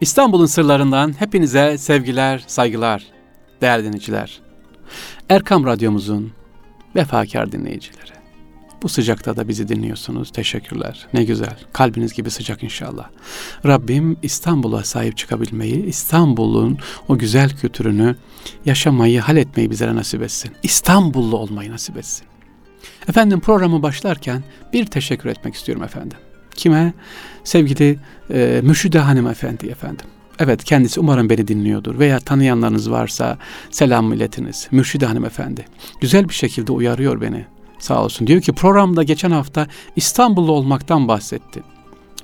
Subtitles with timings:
[0.00, 3.06] İstanbul'un sırlarından hepinize sevgiler, saygılar,
[3.60, 4.40] değerli dinleyiciler.
[5.28, 6.32] Erkam Radyomuzun
[6.96, 8.16] vefakar dinleyicileri.
[8.82, 10.30] Bu sıcakta da bizi dinliyorsunuz.
[10.30, 11.06] Teşekkürler.
[11.14, 11.56] Ne güzel.
[11.72, 13.08] Kalbiniz gibi sıcak inşallah.
[13.66, 16.78] Rabbim İstanbul'a sahip çıkabilmeyi, İstanbul'un
[17.08, 18.16] o güzel kültürünü
[18.64, 20.52] yaşamayı, hal etmeyi bizlere nasip etsin.
[20.62, 22.26] İstanbullu olmayı nasip etsin.
[23.08, 26.18] Efendim programı başlarken bir teşekkür etmek istiyorum efendim.
[26.56, 26.92] Kime?
[27.44, 27.98] Sevgili
[28.34, 30.06] e, Müşide Hanımefendi efendim.
[30.38, 33.38] Evet kendisi umarım beni dinliyordur veya tanıyanlarınız varsa
[33.70, 34.68] selam milletiniz.
[34.70, 35.64] Mürşide Hanımefendi.
[36.00, 37.44] Güzel bir şekilde uyarıyor beni.
[37.78, 38.26] Sağ olsun.
[38.26, 41.62] Diyor ki programda geçen hafta İstanbullu olmaktan bahsetti.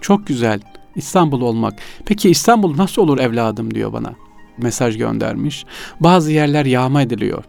[0.00, 0.60] Çok güzel.
[0.96, 1.74] İstanbul olmak.
[2.06, 4.14] Peki İstanbul nasıl olur evladım diyor bana.
[4.58, 5.64] Mesaj göndermiş.
[6.00, 7.44] Bazı yerler yağma ediliyor.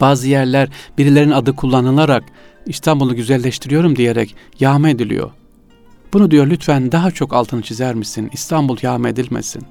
[0.00, 0.68] Bazı yerler
[0.98, 2.24] birilerinin adı kullanılarak
[2.66, 5.30] İstanbul'u güzelleştiriyorum diyerek yağma ediliyor.
[6.12, 8.30] Bunu diyor lütfen daha çok altını çizer misin?
[8.32, 9.62] İstanbul yağma edilmesin.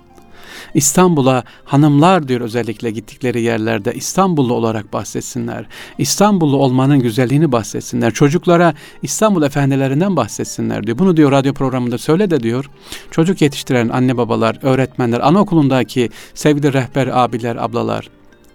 [0.74, 5.66] İstanbul'a hanımlar diyor özellikle gittikleri yerlerde İstanbullu olarak bahsetsinler.
[5.98, 8.14] İstanbullu olmanın güzelliğini bahsetsinler.
[8.14, 10.98] Çocuklara İstanbul efendilerinden bahsetsinler diyor.
[10.98, 12.70] Bunu diyor radyo programında söyle de diyor.
[13.12, 18.10] Çocuk yetiştiren anne babalar, öğretmenler, anaokulundaki sevgili rehber abiler, ablalar,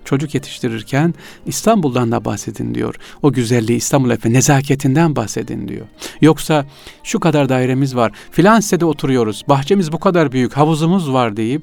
[0.05, 1.15] çocuk yetiştirirken
[1.47, 2.95] İstanbul'dan da bahsedin diyor.
[3.23, 5.87] O güzelliği İstanbul Efendi nezaketinden bahsedin diyor.
[6.21, 6.67] Yoksa
[7.05, 11.63] şu kadar dairemiz var, filan sitede oturuyoruz, bahçemiz bu kadar büyük, havuzumuz var deyip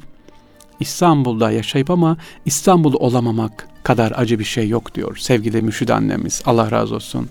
[0.79, 6.41] İstanbul'da yaşayıp ama İstanbul olamamak kadar acı bir şey yok diyor sevgili Müşid annemiz.
[6.45, 7.29] Allah razı olsun.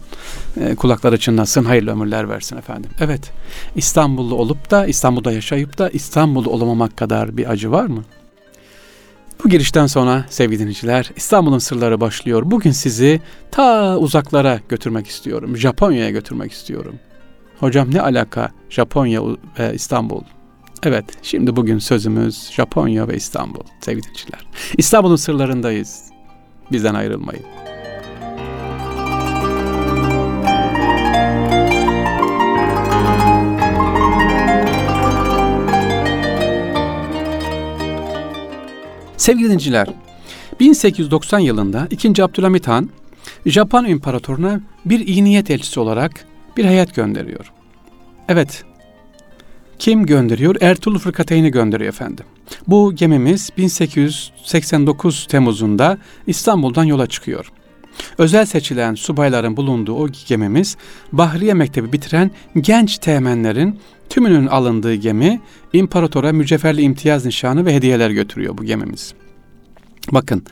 [0.60, 2.90] E, kulakları çınlasın, hayırlı ömürler versin efendim.
[3.00, 3.32] Evet,
[3.76, 8.04] İstanbullu olup da İstanbul'da yaşayıp da İstanbul'da olamamak kadar bir acı var mı?
[9.44, 12.42] Bu girişten sonra sevgili dinleyiciler İstanbul'un sırları başlıyor.
[12.46, 13.20] Bugün sizi
[13.50, 15.56] ta uzaklara götürmek istiyorum.
[15.56, 16.94] Japonya'ya götürmek istiyorum.
[17.60, 19.22] Hocam ne alaka Japonya
[19.58, 20.20] ve İstanbul?
[20.82, 24.46] Evet, şimdi bugün sözümüz Japonya ve İstanbul sevgili dinleyiciler.
[24.78, 26.02] İstanbul'un sırlarındayız.
[26.72, 27.65] Bizden ayrılmayın.
[39.26, 39.88] Sevgili dinleyiciler,
[40.60, 42.24] 1890 yılında 2.
[42.24, 42.90] Abdülhamit Han,
[43.46, 46.26] Japon İmparatoruna bir iyi niyet elçisi olarak
[46.56, 47.52] bir hayat gönderiyor.
[48.28, 48.64] Evet,
[49.78, 50.56] kim gönderiyor?
[50.60, 52.24] Ertuğrul Fırkateyn'i gönderiyor efendim.
[52.66, 57.52] Bu gemimiz 1889 Temmuz'unda İstanbul'dan yola çıkıyor.
[58.18, 60.76] Özel seçilen subayların bulunduğu o gemimiz
[61.12, 62.30] Bahriye Mektebi bitiren
[62.60, 65.40] genç teğmenlerin tümünün alındığı gemi
[65.72, 69.14] imparatora mücevherli imtiyaz nişanı ve hediyeler götürüyor bu gemimiz.
[70.12, 70.44] Bakın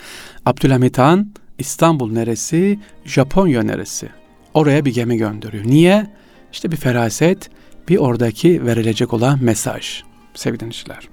[0.47, 4.09] Abdülhamit Han İstanbul neresi, Japonya neresi?
[4.55, 5.65] Oraya bir gemi gönderiyor.
[5.65, 6.07] Niye?
[6.53, 7.51] İşte bir feraset,
[7.89, 10.03] bir oradaki verilecek olan mesaj
[10.35, 11.09] sevgili dinleyiciler.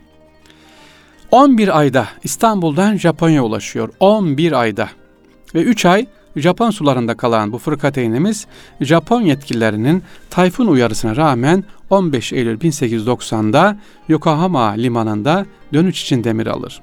[1.31, 3.90] 11 ayda İstanbul'dan Japonya ulaşıyor.
[4.00, 4.90] 11 ayda.
[5.56, 6.06] Ve 3 ay
[6.36, 8.47] Japon sularında kalan bu fırkateynimiz
[8.81, 13.78] Japon yetkililerinin tayfun uyarısına rağmen 15 Eylül 1890'da
[14.08, 16.81] Yokohama limanında dönüş için demir alır.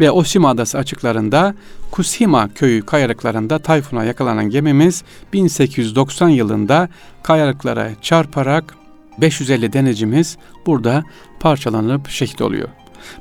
[0.00, 1.54] Ve Oshima Adası açıklarında
[1.90, 6.88] Kushima köyü kayalıklarında tayfuna yakalanan gemimiz 1890 yılında
[7.22, 8.74] kayalıklara çarparak
[9.20, 11.04] 550 denizcimiz burada
[11.40, 12.68] parçalanıp şehit oluyor.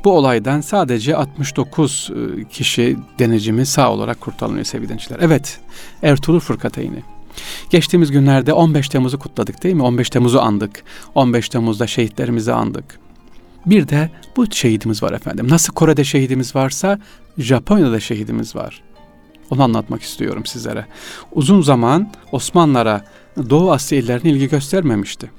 [0.04, 5.20] Bu olaydan sadece 69 e, kişi denizcimiz sağ olarak kurtarılıyor sevgili dinleyiciler.
[5.22, 5.60] Evet,
[6.04, 7.04] Ertuğrul Fırkateyni.
[7.70, 9.84] Geçtiğimiz günlerde 15 Temmuz'u kutladık değil mi?
[9.84, 10.84] 15 Temmuz'u andık.
[11.16, 13.00] 15 Temmuz'da şehitlerimizi andık.
[13.66, 15.48] Bir de bu şehidimiz var efendim.
[15.50, 17.00] Nasıl Kore'de şehidimiz varsa
[17.38, 18.84] Japonya'da da şehidimiz var.
[19.50, 20.86] Onu anlatmak istiyorum sizlere.
[21.32, 23.06] Uzun zaman Osmanlılara
[23.50, 25.32] Doğu Asya illerine ilgi göstermemişti.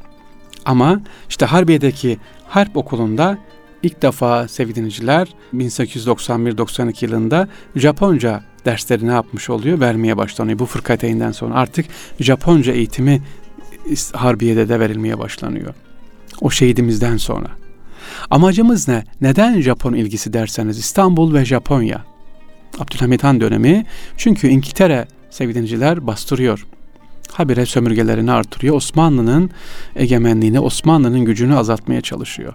[0.65, 3.39] Ama işte Harbiye'deki harp okulunda
[3.83, 9.81] ilk defa sevgili dinleyiciler 1891-92 yılında Japonca dersleri ne yapmış oluyor?
[9.81, 10.59] Vermeye başlanıyor.
[10.59, 11.87] Bu fırkateyinden sonra artık
[12.21, 13.23] Japonca eğitimi
[14.13, 15.75] Harbiye'de de verilmeye başlanıyor.
[16.41, 17.49] O şehidimizden sonra.
[18.31, 19.05] Amacımız ne?
[19.21, 22.05] Neden Japon ilgisi derseniz İstanbul ve Japonya.
[22.79, 23.87] Abdülhamit Han dönemi
[24.17, 26.67] çünkü İngiltere sevgili bastırıyor
[27.33, 28.77] habire sömürgelerini artırıyor.
[28.77, 29.51] Osmanlı'nın
[29.97, 32.55] egemenliğini, Osmanlı'nın gücünü azaltmaya çalışıyor.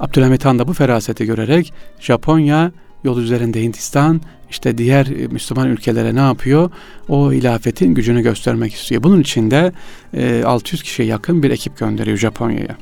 [0.00, 2.72] Abdülhamit Han da bu feraseti görerek Japonya
[3.04, 4.20] yol üzerinde Hindistan
[4.50, 6.70] işte diğer Müslüman ülkelere ne yapıyor?
[7.08, 9.02] O ilafetin gücünü göstermek istiyor.
[9.02, 9.72] Bunun için de
[10.14, 12.76] e, 600 kişiye yakın bir ekip gönderiyor Japonya'ya.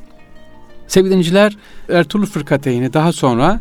[0.87, 1.56] Sevgili dinleyiciler
[1.88, 3.61] Ertuğrul Fırkateyni daha sonra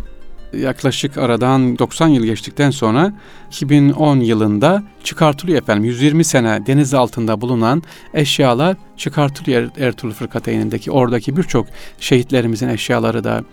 [0.53, 3.13] yaklaşık aradan 90 yıl geçtikten sonra
[3.47, 5.83] 2010 yılında çıkartılıyor efendim.
[5.83, 7.83] 120 sene deniz altında bulunan
[8.13, 10.91] eşyalar çıkartılıyor Ertuğrul Fırkateyn'indeki.
[10.91, 11.67] Oradaki birçok
[11.99, 13.43] şehitlerimizin eşyaları da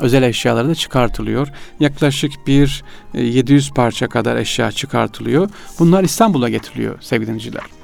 [0.00, 1.48] özel eşyaları da çıkartılıyor.
[1.80, 2.84] Yaklaşık bir
[3.14, 5.50] 700 e, parça kadar eşya çıkartılıyor.
[5.78, 7.83] Bunlar İstanbul'a getiriliyor sevgili dinleyiciler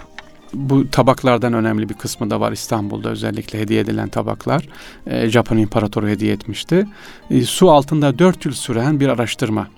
[0.55, 4.69] bu tabaklardan önemli bir kısmı da var İstanbul'da özellikle hediye edilen tabaklar.
[5.07, 6.87] E, Japon İmparatoru hediye etmişti.
[7.31, 9.69] E, su altında 4 yıl süren bir araştırma.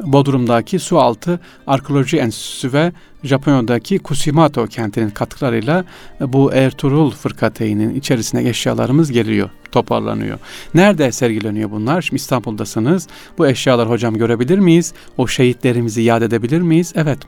[0.00, 2.92] Bodrum'daki su altı arkeoloji enstitüsü ve
[3.24, 5.84] Japonya'daki Kusimato kentinin katkılarıyla
[6.20, 10.38] e, bu Ertuğrul fırkateyinin içerisine eşyalarımız geliyor, toparlanıyor.
[10.74, 12.02] Nerede sergileniyor bunlar?
[12.02, 13.08] Şimdi İstanbul'dasınız.
[13.38, 14.94] Bu eşyalar hocam görebilir miyiz?
[15.18, 16.92] O şehitlerimizi yad edebilir miyiz?
[16.96, 17.18] Evet.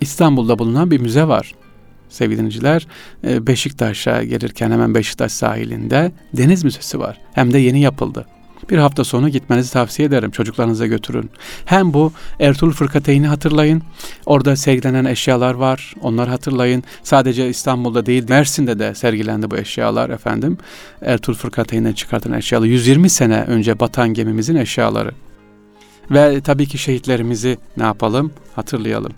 [0.00, 1.54] İstanbul'da bulunan bir müze var
[2.12, 2.86] sevgili dinleyiciler.
[3.24, 7.18] E, Beşiktaş'a gelirken hemen Beşiktaş sahilinde deniz müzesi var.
[7.34, 8.26] Hem de yeni yapıldı.
[8.70, 10.30] Bir hafta sonu gitmenizi tavsiye ederim.
[10.30, 11.30] Çocuklarınıza götürün.
[11.64, 13.82] Hem bu Ertuğrul Fırkateyn'i hatırlayın.
[14.26, 15.94] Orada sergilenen eşyalar var.
[16.00, 16.84] Onları hatırlayın.
[17.02, 20.58] Sadece İstanbul'da değil Mersin'de de sergilendi bu eşyalar efendim.
[21.02, 22.66] Ertuğrul Fırkateyn'den çıkartılan eşyalar.
[22.66, 25.12] 120 sene önce batan gemimizin eşyaları.
[26.12, 28.32] Ve tabii ki şehitlerimizi ne yapalım?
[28.56, 29.12] Hatırlayalım.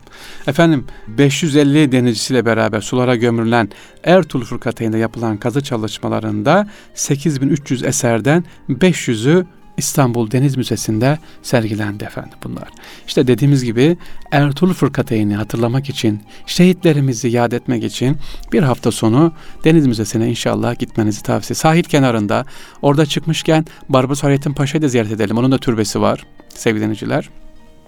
[0.47, 3.69] Efendim 550 denizcisiyle beraber sulara gömülen
[4.05, 9.47] Ertuğrul Fırkateyn'de yapılan kazı çalışmalarında 8300 eserden 500'ü
[9.77, 12.69] İstanbul Deniz Müzesi'nde sergilendi efendim bunlar.
[13.07, 13.97] İşte dediğimiz gibi
[14.31, 18.17] Ertuğrul Fırkateyn'i hatırlamak için, şehitlerimizi yad etmek için
[18.53, 19.33] bir hafta sonu
[19.65, 22.45] Deniz Müzesi'ne inşallah gitmenizi tavsiye Sahil kenarında
[22.83, 25.39] orada çıkmışken Barbaros Hayrettin Paşa'yı da ziyaret edelim.
[25.39, 27.31] Onun da türbesi var sevgili dinleyiciler.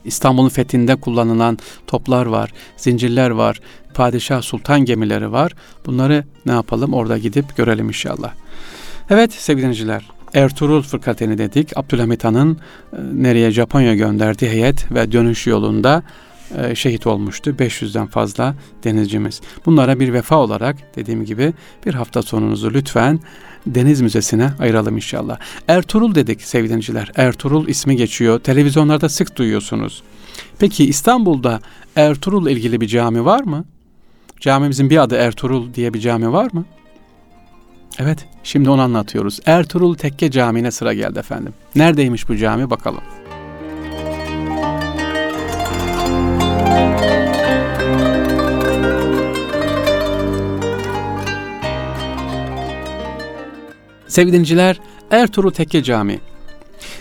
[0.05, 3.61] İstanbul'un fethinde kullanılan toplar var, zincirler var,
[3.94, 5.53] padişah sultan gemileri var.
[5.87, 8.32] Bunları ne yapalım orada gidip görelim inşallah.
[9.11, 10.05] Evet sevgili dinleyiciler,
[10.37, 11.79] Ertuğrul Fırkateni dedik.
[11.79, 16.03] Abdülhamit Han'ın e, nereye Japonya gönderdiği heyet ve dönüş yolunda
[16.59, 17.50] e, şehit olmuştu.
[17.50, 18.55] 500'den fazla
[18.85, 19.41] denizcimiz.
[19.67, 21.53] Bunlara bir vefa olarak dediğim gibi
[21.87, 23.21] bir hafta sonunuzu lütfen
[23.67, 25.38] Deniz Müzesi'ne ayıralım inşallah.
[25.69, 27.12] Ertuğrul dedik sevgili dinleyiciler.
[27.17, 28.39] Ertuğrul ismi geçiyor.
[28.39, 30.03] Televizyonlarda sık duyuyorsunuz.
[30.59, 31.61] Peki İstanbul'da
[31.97, 33.65] Ertuğrul ilgili bir cami var mı?
[34.41, 36.65] Camimizin bir adı Ertuğrul diye bir cami var mı?
[37.98, 39.40] Evet, şimdi onu anlatıyoruz.
[39.46, 41.54] Ertuğrul Tekke Camii'ne sıra geldi efendim.
[41.75, 43.00] Neredeymiş bu cami bakalım.
[54.08, 56.20] Sevgili dinleyiciler, Ertuğrul Tekke Camii.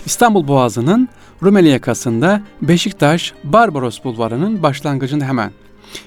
[0.05, 1.09] İstanbul Boğazı'nın
[1.43, 5.51] Rumeli yakasında Beşiktaş Barbaros Bulvarı'nın başlangıcında hemen.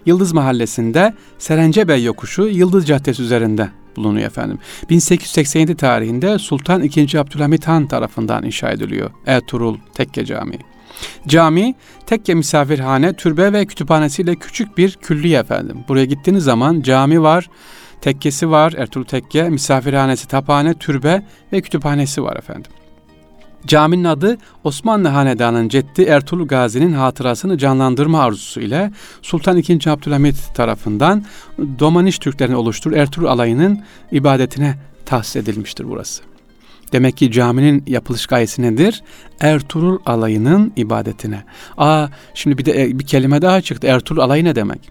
[0.07, 3.69] Yıldız Mahallesi'nde Serencebey Yokuşu Yıldız Caddesi üzerinde
[3.99, 4.59] bulunuyor efendim.
[4.91, 7.19] 1887 tarihinde Sultan II.
[7.19, 10.59] Abdülhamit Han tarafından inşa ediliyor Ertuğrul Tekke Camii.
[11.29, 11.75] Cami,
[12.07, 15.85] tekke misafirhane, türbe ve kütüphanesiyle küçük bir külliye efendim.
[15.89, 17.51] Buraya gittiğiniz zaman cami var,
[18.01, 22.73] tekkesi var, Ertuğrul Tekke, misafirhanesi, taphane, türbe ve kütüphanesi var efendim.
[23.69, 28.93] Caminin adı Osmanlı Hanedanı'nın Ceddi Ertuğrul Gazi'nin hatırasını canlandırma arzusu ile
[29.23, 29.91] Sultan II.
[29.91, 31.25] Abdülhamit tarafından
[31.79, 33.83] Domaniş Türklerini oluştur Ertuğrul alayının
[34.13, 36.23] ibadetine tahsis edilmiştir burası.
[36.93, 39.03] Demek ki caminin yapılış gayesi nedir?
[39.41, 41.45] Ertuğrul alayının ibadetine.
[41.79, 43.87] Aa şimdi bir de e, bir kelime daha çıktı.
[43.87, 44.91] Ertuğrul alayı ne demek?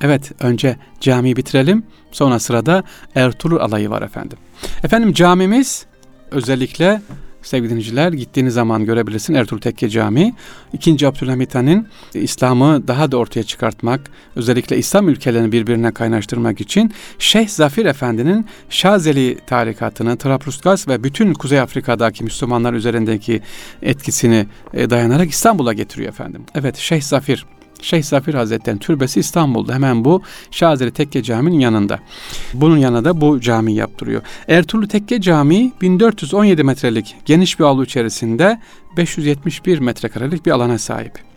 [0.00, 1.82] Evet önce camiyi bitirelim.
[2.12, 2.84] Sonra sırada
[3.14, 4.38] Ertuğrul alayı var efendim.
[4.84, 5.86] Efendim camimiz
[6.30, 7.00] özellikle
[7.44, 10.34] sevgili dinleyiciler gittiğiniz zaman görebilirsin Ertuğrul Tekke Camii.
[10.72, 14.00] İkinci Abdülhamit Han'ın İslam'ı daha da ortaya çıkartmak,
[14.36, 21.60] özellikle İslam ülkelerini birbirine kaynaştırmak için Şeyh Zafir Efendi'nin Şazeli tarikatını, Trablus ve bütün Kuzey
[21.60, 23.42] Afrika'daki Müslümanlar üzerindeki
[23.82, 26.42] etkisini e, dayanarak İstanbul'a getiriyor efendim.
[26.54, 27.46] Evet Şeyh Zafir
[27.84, 29.74] Şeyh Zafir Hazretleri'nin türbesi İstanbul'da.
[29.74, 31.98] Hemen bu Şazeli Tekke Camii'nin yanında.
[32.54, 34.22] Bunun yanında da bu cami yaptırıyor.
[34.48, 38.60] Ertuğrul Tekke Camii 1417 metrelik geniş bir avlu içerisinde
[38.96, 41.33] 571 metrekarelik bir alana sahip.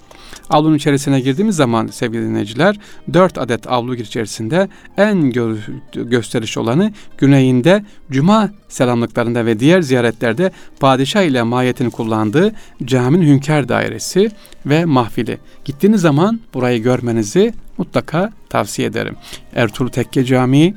[0.49, 2.75] Avlunun içerisine girdiğimiz zaman sevgili dinleyiciler
[3.13, 11.21] 4 adet avlu içerisinde en gö- gösteriş olanı güneyinde cuma selamlıklarında ve diğer ziyaretlerde padişah
[11.21, 14.31] ile mahiyetini kullandığı caminin hünkâr dairesi
[14.65, 15.37] ve mahfili.
[15.65, 19.15] Gittiğiniz zaman burayı görmenizi mutlaka tavsiye ederim.
[19.55, 20.73] Ertuğrul Tekke Camii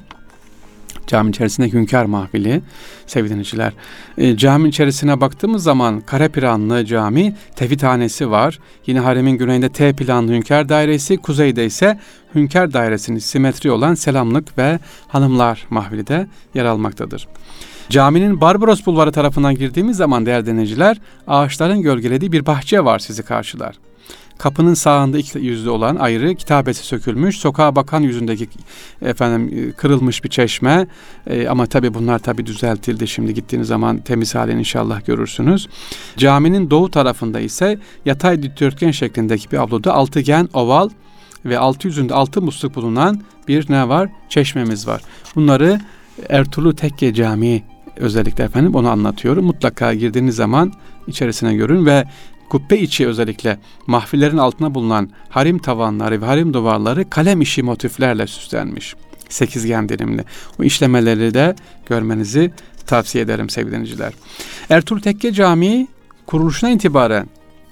[1.06, 2.62] Cami içerisinde hünkâr mahfili
[3.06, 3.72] sevgili dinleyiciler.
[4.18, 8.58] E, cami içerisine baktığımız zaman kare planlı cami tevhidhanesi var.
[8.86, 11.98] Yine haremin güneyinde T planlı hünkâr dairesi, kuzeyde ise
[12.34, 14.78] hünkâr dairesinin simetri olan selamlık ve
[15.08, 17.28] hanımlar mahvili de yer almaktadır.
[17.90, 23.74] Caminin Barbaros Bulvarı tarafından girdiğimiz zaman değerli dinleyiciler ağaçların gölgelediği bir bahçe var sizi karşılar.
[24.40, 27.38] Kapının sağında iki yüzlü olan ayrı kitabesi sökülmüş.
[27.38, 28.48] Sokağa bakan yüzündeki
[29.02, 30.86] efendim e, kırılmış bir çeşme.
[31.26, 33.08] E, ama tabi bunlar tabi düzeltildi.
[33.08, 35.68] Şimdi gittiğiniz zaman temiz halini inşallah görürsünüz.
[36.16, 40.88] Caminin doğu tarafında ise yatay dikdörtgen şeklindeki bir avluda altıgen, oval
[41.44, 44.08] ve altı yüzünde altı musluk bulunan bir ne var?
[44.28, 45.02] Çeşmemiz var.
[45.34, 45.80] Bunları
[46.28, 47.62] Ertuğrul Tekke Camii
[47.96, 49.44] özellikle efendim onu anlatıyorum.
[49.44, 50.72] Mutlaka girdiğiniz zaman
[51.06, 52.04] içerisine görün ve
[52.50, 58.94] kubbe içi özellikle mahfillerin altına bulunan harim tavanları ve harim duvarları kalem işi motiflerle süslenmiş.
[59.28, 60.24] Sekizgen dilimli.
[60.60, 62.50] O işlemeleri de görmenizi
[62.86, 64.12] tavsiye ederim sevgili dinleyiciler.
[64.70, 65.88] Ertuğrul Tekke Camii
[66.26, 67.26] kuruluşuna itibaren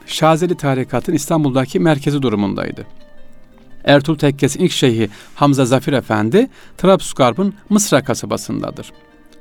[0.06, 2.87] Şazeli Tarikat'ın İstanbul'daki merkezi durumundaydı.
[3.85, 8.92] Ertuğrul Tekkesi'nin ilk şeyhi Hamza Zafir Efendi Trabzgarp'ın Mısra kasabasındadır.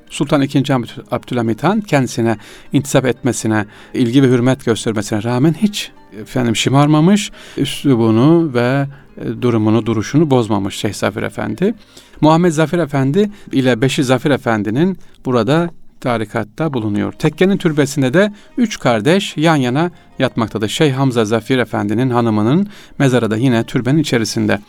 [0.10, 0.64] Sultan II.
[1.12, 2.38] Abdülhamit Han kendisine
[2.74, 8.88] intisap etmesine, ilgi ve hürmet göstermesine rağmen hiç efendim şımarmamış, üslubunu ve
[9.18, 11.74] e, durumunu, duruşunu bozmamış Şeyh Zafir Efendi.
[12.22, 17.12] Muhammed Zafir Efendi ile Beşi Zafir Efendi'nin burada tarikatta bulunuyor.
[17.14, 20.70] Tekkenin türbesinde de üç kardeş yan yana yatmaktadır.
[20.70, 22.68] Şeyh Hamza Zafir Efendi'nin hanımının
[23.00, 24.60] mezarı da yine türbenin içerisinde.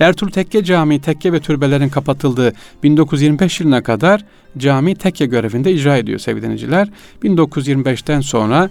[0.00, 2.52] Ertuğrul Tekke Camii tekke ve türbelerin kapatıldığı
[2.82, 4.24] 1925 yılına kadar
[4.58, 6.88] cami tekke görevinde icra ediyor sevgili dinleyiciler.
[7.22, 8.70] 1925'ten sonra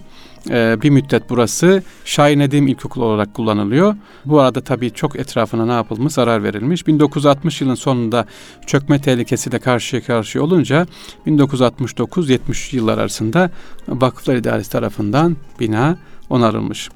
[0.50, 3.96] e, bir müddet burası Şahin Nedim İlkokulu olarak kullanılıyor.
[4.24, 6.86] Bu arada tabii çok etrafına ne yapılmış, zarar verilmiş.
[6.86, 8.26] 1960 yılın sonunda
[8.66, 10.86] çökme tehlikesiyle karşıya karşıya olunca
[11.26, 13.50] 1969-70 yıllar arasında
[13.88, 15.98] Vakıflar İdaresi tarafından bina
[16.30, 16.88] onarılmış.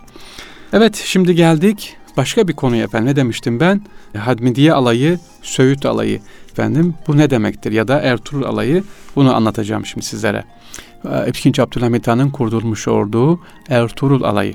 [0.73, 3.11] Evet şimdi geldik başka bir konuya efendim.
[3.11, 3.83] Ne demiştim ben?
[4.17, 6.21] Hadmidiye alayı, Söğüt alayı.
[6.53, 7.73] Efendim bu ne demektir?
[7.73, 8.85] Ya da Ertuğrul alayı
[9.17, 10.45] bunu anlatacağım şimdi sizlere.
[11.29, 11.63] 2.
[11.63, 14.55] Abdülhamit Han'ın kurdurmuş olduğu Ertuğrul alayı.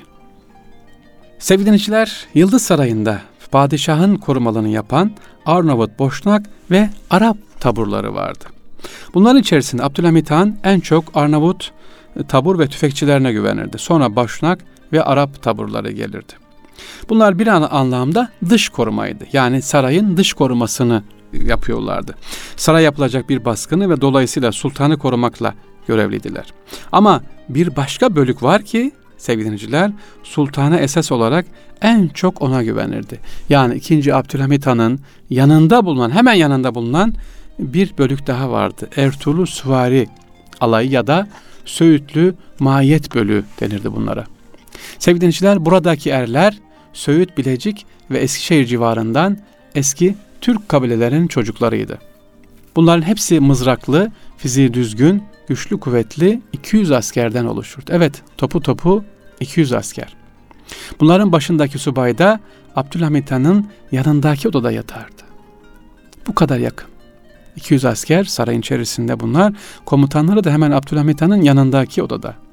[1.38, 5.12] Sevgili dinleyiciler, Yıldız Sarayı'nda padişahın korumalarını yapan
[5.46, 8.44] Arnavut, Boşnak ve Arap taburları vardı.
[9.14, 11.72] Bunların içerisinde Abdülhamit Han en çok Arnavut
[12.28, 13.78] tabur ve tüfekçilerine güvenirdi.
[13.78, 16.32] Sonra Boşnak ve Arap taburları gelirdi.
[17.08, 19.24] Bunlar bir anlamda dış korumaydı.
[19.32, 22.14] Yani sarayın dış korumasını yapıyorlardı.
[22.56, 25.54] Saray yapılacak bir baskını ve dolayısıyla sultanı korumakla
[25.86, 26.46] görevliydiler.
[26.92, 29.92] Ama bir başka bölük var ki sevgili dinleyiciler
[30.22, 31.46] sultana esas olarak
[31.82, 33.20] en çok ona güvenirdi.
[33.48, 34.14] Yani 2.
[34.14, 37.14] Abdülhamit Han'ın yanında bulunan hemen yanında bulunan
[37.58, 38.88] bir bölük daha vardı.
[38.96, 40.08] Ertuğrul Süvari
[40.60, 41.28] alayı ya da
[41.64, 44.24] Söğütlü Mahiyet Bölüğü denirdi bunlara.
[44.98, 46.58] Sevgili dinleyiciler buradaki erler
[46.98, 49.38] Söğüt, Bilecik ve Eskişehir civarından
[49.74, 51.98] eski Türk kabilelerinin çocuklarıydı.
[52.76, 57.90] Bunların hepsi mızraklı, fiziği düzgün, güçlü kuvvetli 200 askerden oluşurdu.
[57.94, 59.04] Evet, topu topu
[59.40, 60.16] 200 asker.
[61.00, 62.40] Bunların başındaki subay da
[62.76, 65.22] Abdülhamit Han'ın yanındaki odada yatardı.
[66.26, 66.88] Bu kadar yakın.
[67.56, 69.52] 200 asker sarayın içerisinde bunlar.
[69.84, 72.47] Komutanları da hemen Abdülhamit Han'ın yanındaki odada.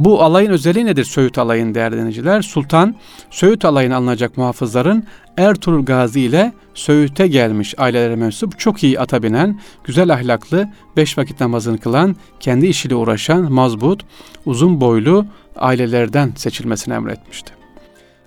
[0.00, 2.42] Bu alayın özelliği nedir Söğüt alayın değerli dinleyiciler?
[2.42, 2.96] Sultan
[3.30, 5.04] Söğüt alayına alınacak muhafızların
[5.36, 11.40] Ertuğrul Gazi ile Söğüt'e gelmiş ailelere mensup çok iyi ata binen, güzel ahlaklı, beş vakit
[11.40, 14.04] namazını kılan, kendi işiyle uğraşan, mazbut,
[14.46, 15.26] uzun boylu
[15.56, 17.52] ailelerden seçilmesini emretmişti.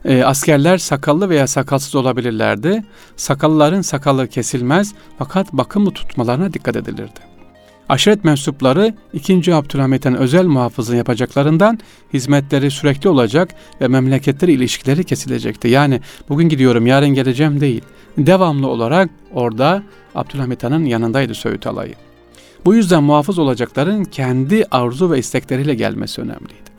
[0.06, 2.84] E, askerler sakallı veya sakalsız olabilirlerdi.
[3.16, 7.33] Sakallıların sakalı kesilmez fakat bakımlı tutmalarına dikkat edilirdi.
[7.90, 9.56] Aşiret mensupları 2.
[9.56, 11.80] Abdülhamit'in özel muhafızını yapacaklarından
[12.14, 13.50] hizmetleri sürekli olacak
[13.82, 15.68] ve memleketleri ilişkileri kesilecekti.
[15.68, 17.82] Yani bugün gidiyorum yarın geleceğim değil.
[18.18, 19.84] Devamlı olarak orada
[20.16, 21.94] Abdülhamit Han'ın yanındaydı Söğüt alayı.
[22.66, 26.73] Bu yüzden muhafız olacakların kendi arzu ve istekleriyle gelmesi önemliydi.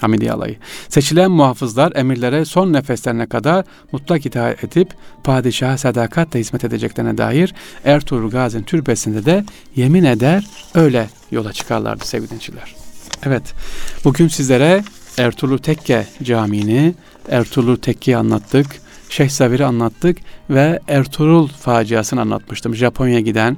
[0.00, 0.56] Hamidiye alayı.
[0.88, 8.30] Seçilen muhafızlar emirlere son nefeslerine kadar mutlak itaat edip padişaha sadakatle hizmet edeceklerine dair Ertuğrul
[8.30, 9.44] Gazi'nin türbesinde de
[9.76, 12.74] yemin eder öyle yola çıkarlardı sevgilinciler.
[13.26, 13.54] Evet
[14.04, 14.84] bugün sizlere
[15.18, 16.94] Ertuğrul Tekke Camii'ni,
[17.28, 18.66] Ertuğrul Tekke'yi anlattık.
[19.10, 20.18] Şeyh Zavir'i anlattık
[20.50, 22.74] ve Ertuğrul faciasını anlatmıştım.
[22.74, 23.56] Japonya'ya giden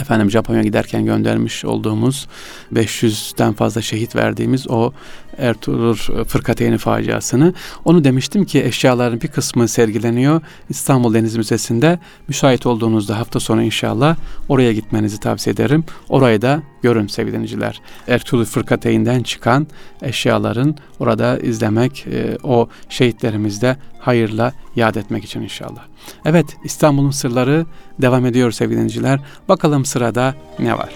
[0.00, 2.28] efendim Japonya giderken göndermiş olduğumuz
[2.72, 4.92] 500'den fazla şehit verdiğimiz o
[5.38, 7.54] Ertuğrul Fırkateyni faciasını.
[7.84, 11.98] Onu demiştim ki eşyaların bir kısmı sergileniyor İstanbul Deniz Müzesi'nde.
[12.28, 14.16] Müsait olduğunuzda hafta sonu inşallah
[14.48, 15.84] oraya gitmenizi tavsiye ederim.
[16.08, 17.80] Orayı da görün sevgili dinleyiciler.
[18.08, 19.66] Ertuğrul Fırkateyn'den çıkan
[20.02, 25.82] eşyaların orada izlemek, e, o şehitlerimizde hayırla yad etmek için inşallah.
[26.24, 27.66] Evet İstanbul'un sırları
[28.00, 29.20] devam ediyor sevgili dinleyiciler.
[29.48, 30.90] Bakalım sırada ne var?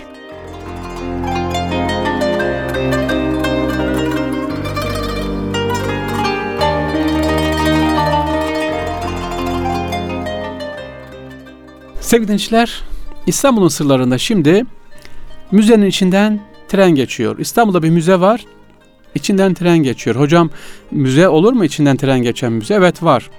[12.10, 12.82] Sevgili dinleyiciler,
[13.26, 14.64] İstanbul'un sırlarında şimdi
[15.50, 17.38] müzenin içinden tren geçiyor.
[17.38, 18.44] İstanbul'da bir müze var,
[19.14, 20.16] içinden tren geçiyor.
[20.16, 20.50] Hocam
[20.90, 22.74] müze olur mu içinden tren geçen müze?
[22.74, 23.30] Evet var.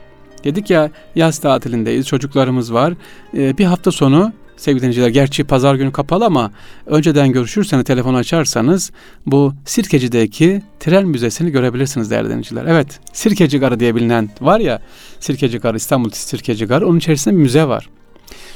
[0.43, 2.93] Dedik ya yaz tatilindeyiz, çocuklarımız var.
[3.37, 6.51] Ee, bir hafta sonu sevgili dinleyiciler gerçi pazar günü kapalı ama
[6.85, 8.91] önceden görüşürseniz telefon açarsanız
[9.25, 12.65] bu Sirkeci'deki tren müzesini görebilirsiniz değerli dinleyiciler.
[12.65, 14.81] Evet Sirkeci Garı diye bilinen var ya
[15.19, 17.89] Sirkeci Garı İstanbul Sirkeci Garı onun içerisinde bir müze var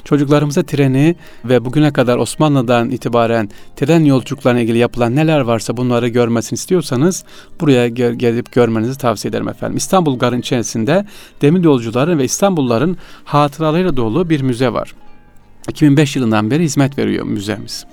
[0.05, 6.57] çocuklarımıza treni ve bugüne kadar Osmanlı'dan itibaren tren yolculuklarına ilgili yapılan neler varsa bunları görmesini
[6.57, 7.23] istiyorsanız
[7.61, 9.77] buraya gelip görmenizi tavsiye ederim efendim.
[9.77, 11.05] İstanbul Garı'nın içerisinde
[11.41, 14.95] demir yolcuların ve İstanbulluların hatıralarıyla dolu bir müze var.
[15.69, 17.85] 2005 yılından beri hizmet veriyor müzemiz.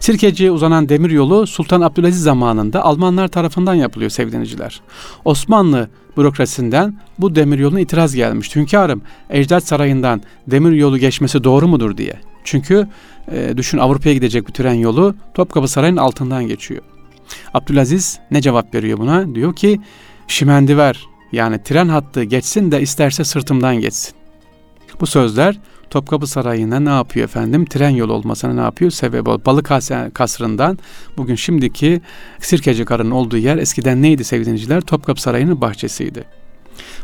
[0.00, 4.80] Sirkeci'ye uzanan demir yolu Sultan Abdülaziz zamanında Almanlar tarafından yapılıyor sevgiliciler.
[5.24, 8.56] Osmanlı bürokrasisinden bu demir yoluna itiraz gelmiş.
[8.56, 12.14] Hünkârım Ecdat Sarayı'ndan demir yolu geçmesi doğru mudur diye.
[12.44, 12.88] Çünkü
[13.32, 16.82] e, düşün Avrupa'ya gidecek bu tren yolu Topkapı Sarayı'nın altından geçiyor.
[17.54, 19.34] Abdülaziz ne cevap veriyor buna?
[19.34, 19.80] Diyor ki
[20.28, 24.14] şimendiver yani tren hattı geçsin de isterse sırtımdan geçsin.
[25.00, 25.58] Bu sözler
[25.90, 27.64] Topkapı Sarayı'na ne yapıyor efendim?
[27.64, 28.90] Tren yolu olmasına ne yapıyor?
[28.90, 29.40] Sebep ol.
[29.46, 29.66] Balık
[30.14, 30.78] kasrından
[31.16, 32.00] bugün şimdiki
[32.38, 34.80] Sirkeci Karı'nın olduğu yer eskiden neydi sevgili dinleyiciler?
[34.80, 36.24] Topkapı Sarayı'nın bahçesiydi.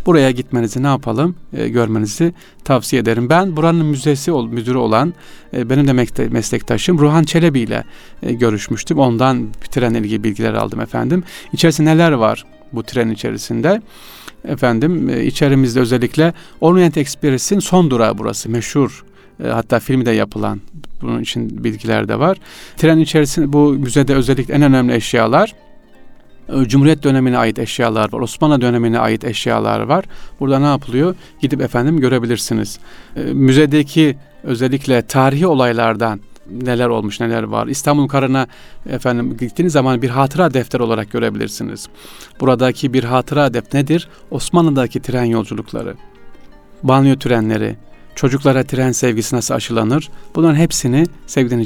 [0.06, 1.36] Buraya gitmenizi ne yapalım?
[1.52, 3.28] E, görmenizi tavsiye ederim.
[3.28, 5.14] Ben buranın müzesi müdürü olan
[5.54, 7.84] e, benim de meslektaşım Ruhan Çelebi ile
[8.22, 8.98] e, görüşmüştüm.
[8.98, 11.24] Ondan trenle ilgili bilgiler aldım efendim.
[11.52, 13.82] İçerisinde neler var bu tren içerisinde?
[14.46, 19.04] Efendim e, içerimizde özellikle Orient Express'in son durağı burası meşhur.
[19.44, 20.60] E, hatta filmi de yapılan
[21.02, 22.38] bunun için bilgiler de var.
[22.76, 25.54] Tren içerisinde bu müzede özellikle en önemli eşyalar
[26.48, 28.20] e, Cumhuriyet dönemine ait eşyalar var.
[28.20, 30.04] Osmanlı dönemine ait eşyalar var.
[30.40, 31.14] Burada ne yapılıyor?
[31.40, 32.78] Gidip efendim görebilirsiniz.
[33.32, 37.66] Müzedeki özellikle tarihi olaylardan neler olmuş neler var.
[37.66, 38.46] İstanbul Karı'na
[38.88, 41.88] efendim gittiğiniz zaman bir hatıra defter olarak görebilirsiniz.
[42.40, 44.08] Buradaki bir hatıra defter nedir?
[44.30, 45.94] Osmanlı'daki tren yolculukları,
[46.82, 47.76] banyo trenleri,
[48.16, 50.08] çocuklara tren sevgisi nasıl aşılanır?
[50.34, 51.56] Bunların hepsini sevgili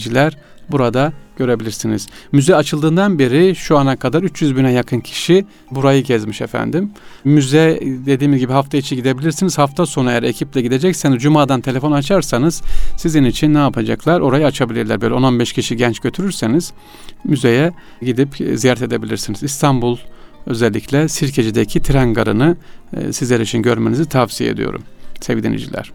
[0.71, 2.07] burada görebilirsiniz.
[2.33, 6.91] Müze açıldığından beri şu ana kadar 300 bine yakın kişi burayı gezmiş efendim.
[7.25, 9.59] Müze dediğim gibi hafta içi gidebilirsiniz.
[9.59, 12.63] Hafta sonu eğer ekiple gidecekseniz cumadan telefon açarsanız
[12.97, 14.21] sizin için ne yapacaklar?
[14.21, 15.01] Orayı açabilirler.
[15.01, 16.73] Böyle 10-15 kişi genç götürürseniz
[17.25, 19.43] müzeye gidip ziyaret edebilirsiniz.
[19.43, 19.99] İstanbul
[20.47, 22.57] özellikle Sirkeci'deki tren garını
[22.97, 24.83] e, sizler için görmenizi tavsiye ediyorum
[25.21, 25.93] sevgili dinleyiciler.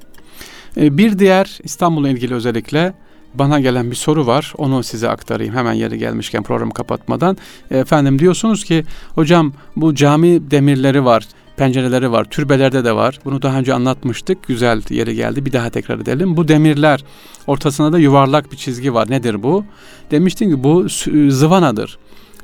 [0.78, 2.94] E, bir diğer İstanbul'la ilgili özellikle
[3.34, 4.54] bana gelen bir soru var.
[4.58, 7.38] Onu size aktarayım hemen yeri gelmişken programı kapatmadan.
[7.72, 8.84] E, efendim diyorsunuz ki
[9.16, 12.26] hocam bu cami demirleri var pencereleri var.
[12.26, 13.20] Türbelerde de var.
[13.26, 14.48] Bunu daha önce anlatmıştık.
[14.48, 15.46] Güzel yeri geldi.
[15.46, 16.38] Bir daha tekrar edelim.
[16.38, 17.04] Bu demirler
[17.48, 19.10] ortasında da yuvarlak bir çizgi var.
[19.10, 19.66] Nedir bu?
[20.12, 20.86] Demiştim ki bu
[21.30, 21.98] zıvanadır.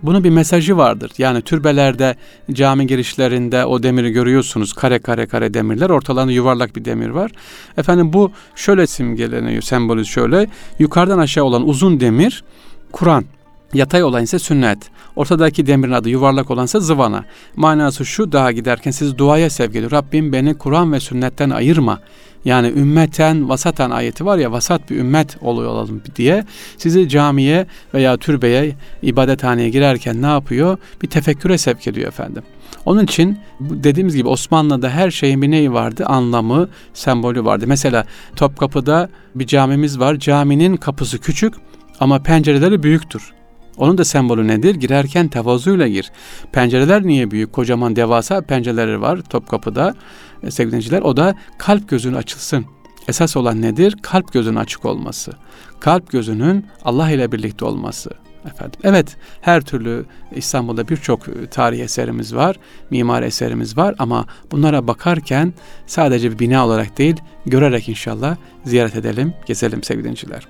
[0.04, 1.12] Bunun bir mesajı vardır.
[1.18, 2.16] Yani türbelerde,
[2.52, 4.74] cami girişlerinde o demiri görüyorsunuz.
[4.74, 5.90] Kare kare kare demirler.
[5.90, 7.32] Ortalarında yuvarlak bir demir var.
[7.78, 10.48] Efendim bu şöyle simgeleniyor, semboliz şöyle.
[10.80, 12.44] Yukarıdan aşağı olan uzun demir
[12.92, 13.26] Kur'an.
[13.74, 14.78] Yatay olan ise sünnet.
[15.16, 17.26] Ortadaki demirin adı yuvarlak olansa zıvana.
[17.56, 19.92] Manası şu daha giderken siz duaya ediyor.
[19.92, 22.00] Rabbim beni Kur'an ve sünnetten ayırma.
[22.46, 26.46] Yani ümmeten vasatan ayeti var ya vasat bir ümmet oluyor olalım diye
[26.78, 30.78] sizi camiye veya türbeye ibadethaneye girerken ne yapıyor?
[31.02, 32.44] Bir tefekküre sevk ediyor efendim.
[32.86, 36.06] Onun için dediğimiz gibi Osmanlı'da her şeyin bir neyi vardı?
[36.06, 37.66] Anlamı, sembolü vardı.
[37.68, 38.06] Mesela
[38.36, 40.16] Topkapı'da bir camimiz var.
[40.16, 41.54] Caminin kapısı küçük
[42.00, 43.34] ama pencereleri büyüktür.
[43.78, 44.76] Onun da sembolü nedir?
[44.76, 46.12] Girerken tevazuyla gir.
[46.52, 47.54] Pencereler niye büyük?
[47.54, 49.96] Kocaman devasa pencereleri var Topkapı'da
[50.44, 52.66] e, sevgili O da kalp gözün açılsın.
[53.08, 53.96] Esas olan nedir?
[54.02, 55.32] Kalp gözün açık olması.
[55.80, 58.10] Kalp gözünün Allah ile birlikte olması.
[58.46, 58.80] Efendim.
[58.84, 60.06] Evet, her türlü
[60.36, 62.56] İstanbul'da birçok e, tarih eserimiz var,
[62.90, 65.54] mimar eserimiz var ama bunlara bakarken
[65.88, 70.48] sadece bir bina olarak değil, görerek inşallah ziyaret edelim, gezelim sevgili dinleyiciler.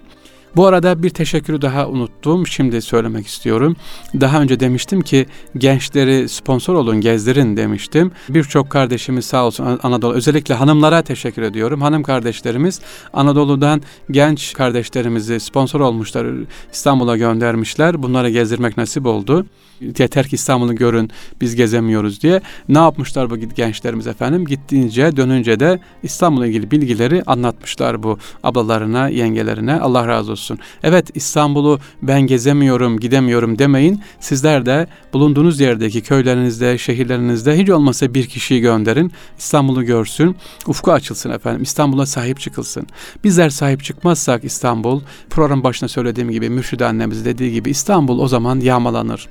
[0.56, 2.48] Bu arada bir teşekkürü daha unuttum.
[2.48, 3.76] Şimdi söylemek istiyorum.
[4.22, 5.26] Daha önce demiştim ki
[5.58, 8.12] gençleri sponsor olun, gezdirin demiştim.
[8.30, 11.82] Birçok kardeşimiz sağ olsun Anadolu özellikle hanımlara teşekkür ediyorum.
[11.82, 12.82] Hanım kardeşlerimiz
[13.14, 16.28] Anadolu'dan genç kardeşlerimizi sponsor olmuşlar.
[16.74, 18.04] İstanbul'a göndermişler.
[18.04, 19.46] Bunları gezdirmek nasip oldu
[19.82, 21.12] yeter ki İstanbul'u görün
[21.42, 22.42] biz gezemiyoruz diye.
[22.70, 24.46] Ne yapmışlar bu gençlerimiz efendim?
[24.46, 29.80] Gittiğince dönünce de İstanbul'la ilgili bilgileri anlatmışlar bu ablalarına, yengelerine.
[29.80, 30.60] Allah razı olsun olsun.
[30.84, 34.02] Evet İstanbul'u ben gezemiyorum, gidemiyorum demeyin.
[34.20, 39.12] Sizler de bulunduğunuz yerdeki köylerinizde, şehirlerinizde hiç olmasa bir kişiyi gönderin.
[39.38, 40.36] İstanbul'u görsün,
[40.68, 41.64] ufku açılsın efendim.
[41.64, 42.88] İstanbul'a sahip çıkılsın.
[43.24, 48.60] Bizler sahip çıkmazsak İstanbul, program başına söylediğim gibi, Mürşid annemiz dediği gibi İstanbul o zaman
[48.60, 49.28] yağmalanır.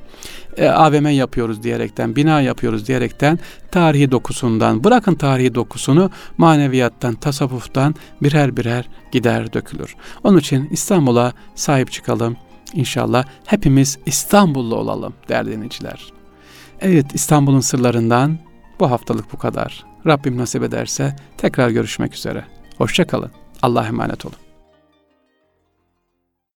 [0.56, 3.38] E, AVM yapıyoruz diyerekten, bina yapıyoruz diyerekten
[3.70, 9.96] tarihi dokusundan, bırakın tarihi dokusunu maneviyattan, tasavvuftan birer birer gider dökülür.
[10.24, 12.36] Onun için İstanbul'a sahip çıkalım.
[12.74, 16.12] İnşallah hepimiz İstanbullu olalım değerli dinleyiciler.
[16.80, 18.38] Evet İstanbul'un sırlarından
[18.80, 19.84] bu haftalık bu kadar.
[20.06, 22.44] Rabbim nasip ederse tekrar görüşmek üzere.
[22.78, 23.30] Hoşçakalın.
[23.62, 24.49] Allah'a emanet olun.